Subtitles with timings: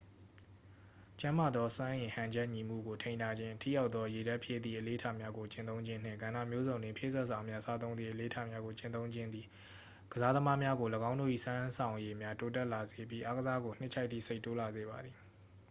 [1.19, 9.45] ကျန်းမာသော စွမ်းအင်ဟန်ချက်ညီမှုကို ထိန်းထားခြင်း ထိရောက်သော ရေဓာတ်ဖြည့်သည့် အလေ့အထများကို ကျင့်သုံးခြင်းနှင့် ကဏ္ဍမျိုးစုံတွင် ဖြည့်စွက်စာများ စားသုံးသည့် အလေ့အထများကို ကျင့်သုံးခြင်းသည်
[10.11, 15.15] ကစားသမားများကို ၎င်းတို့၏စွမ်းဆောင်ရည်များ တိုးတက်လာစေပြီး အားကစားကို နှစ်ခြိုက်သည့်စိတ် တိုးလာစေပါသည်